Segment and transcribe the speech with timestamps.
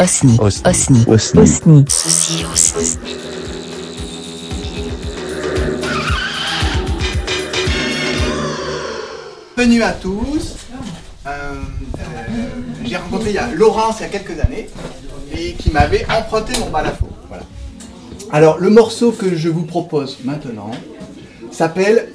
[0.00, 0.38] Osni.
[0.40, 1.04] Osni.
[1.06, 1.44] Osni.
[1.44, 1.84] Osni.
[2.50, 2.98] Osni.
[9.54, 10.56] Bienvenue à tous.
[11.26, 12.02] Euh, euh,
[12.82, 14.70] J'ai rencontré il y a Laurence il y a quelques années
[15.36, 17.08] et qui m'avait emprunté mon balafon.
[17.28, 17.44] Voilà.
[18.32, 20.70] Alors le morceau que je vous propose maintenant
[21.50, 22.08] s'appelle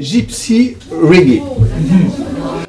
[0.00, 1.42] Gypsy Reggae.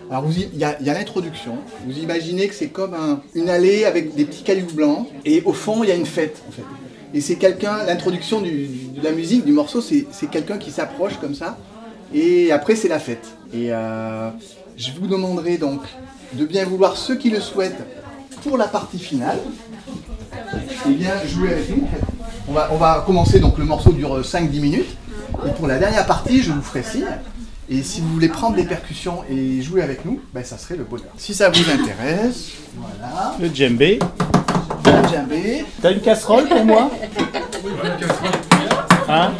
[0.09, 1.57] Alors vous il y a, l'introduction.
[1.85, 5.53] Vous imaginez que c'est comme un- une allée avec des petits cailloux blancs et au
[5.53, 6.63] fond il y a une fête en fait.
[7.13, 11.17] Et c'est quelqu'un, l'introduction du- du- de la musique, du morceau, c'est quelqu'un qui s'approche
[11.21, 11.57] comme ça
[12.13, 13.27] et après c'est la fête.
[13.53, 14.29] Et euh,
[14.77, 15.81] je vous demanderai donc
[16.33, 17.81] de bien vouloir ceux qui le souhaitent
[18.43, 19.37] pour la partie finale.
[20.87, 21.87] Et bien jouer avec nous.
[22.47, 24.89] On va, on va commencer donc le morceau dure 5-10 minutes.
[25.45, 27.05] Et pour la dernière partie, je vous ferai signe.
[27.71, 30.83] Et si vous voulez prendre des percussions et jouer avec nous, ben, ça serait le
[30.83, 31.11] bonheur.
[31.17, 33.99] Si ça vous intéresse, voilà, Le djembé.
[34.85, 35.65] le djembé.
[35.81, 36.89] T'as une casserole pour moi
[39.07, 39.31] Hein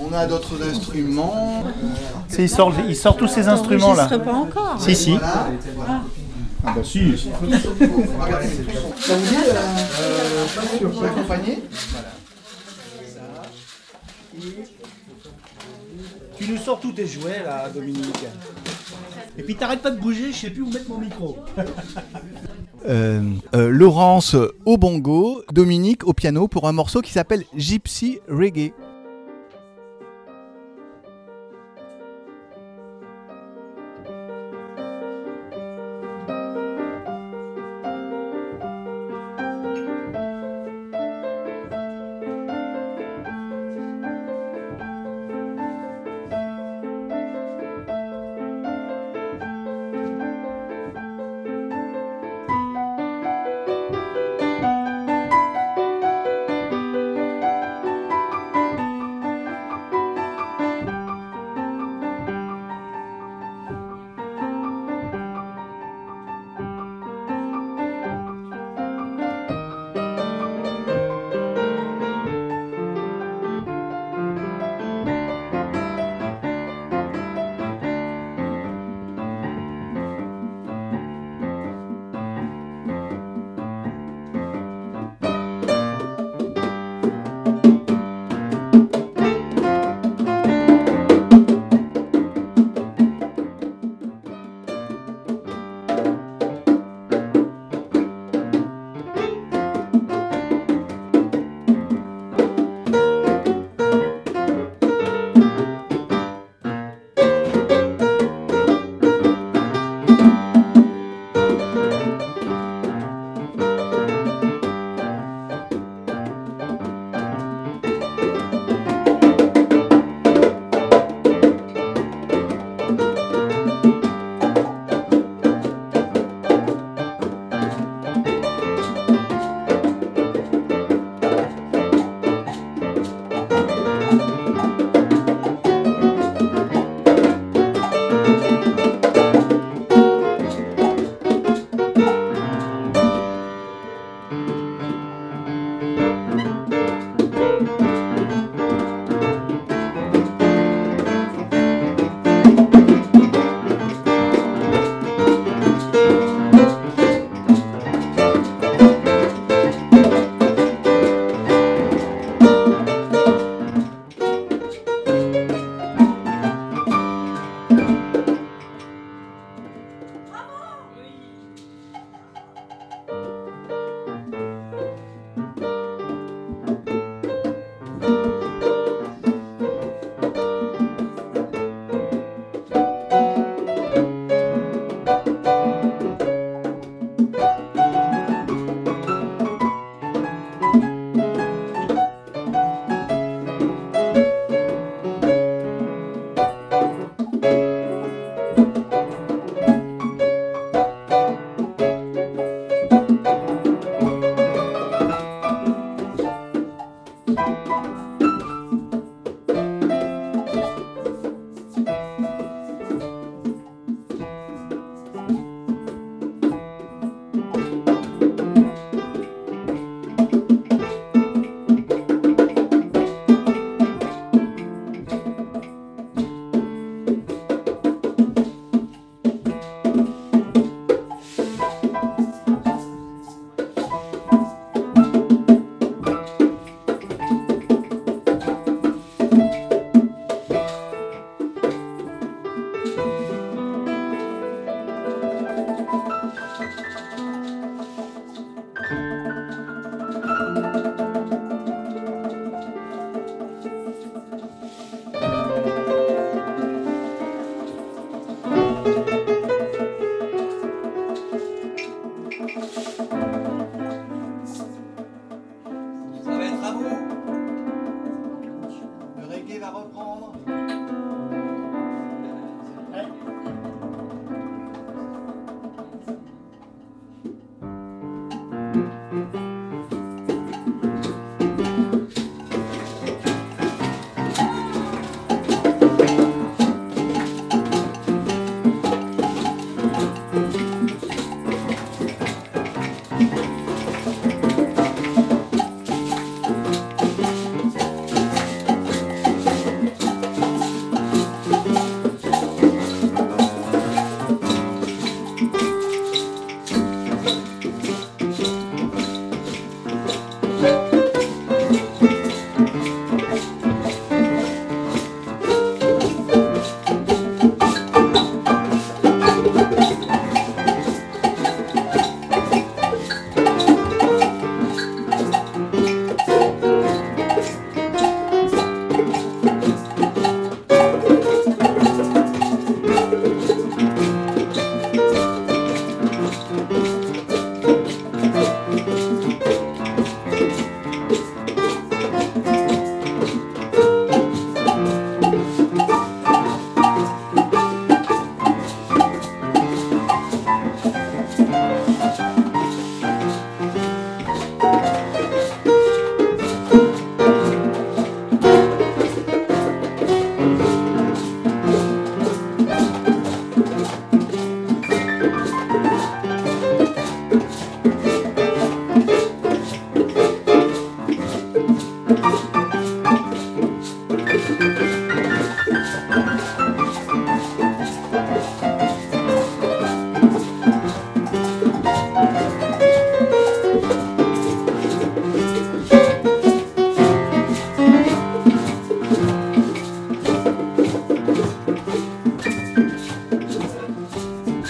[0.00, 1.62] On a d'autres instruments.
[2.28, 4.08] C'est- il, sort, il sort tous ces instruments là.
[4.18, 4.76] pas encore.
[4.80, 5.16] Si, si.
[5.76, 6.00] Voilà.
[6.66, 7.16] Ah bah si.
[7.16, 7.54] Ça vous dit
[9.48, 9.54] euh,
[10.02, 12.08] euh, d'accompagner Voilà.
[16.36, 18.24] Tu nous sors tous tes jouets là, Dominique.
[19.36, 21.36] Et puis t'arrêtes pas de bouger, je sais plus où mettre mon micro.
[22.88, 23.22] Euh,
[23.54, 28.72] euh, Laurence au bongo, Dominique au piano pour un morceau qui s'appelle Gypsy Reggae.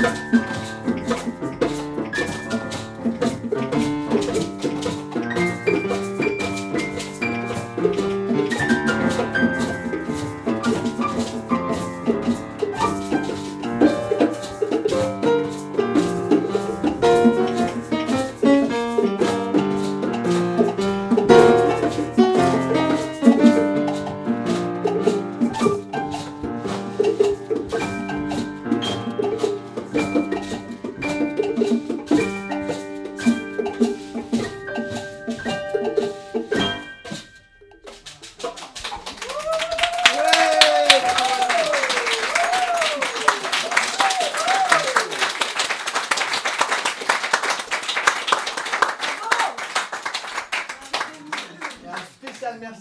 [0.03, 0.40] Et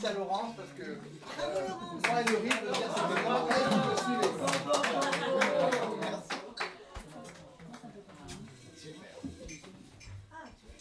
[0.06, 0.98] à Laurence parce que euh,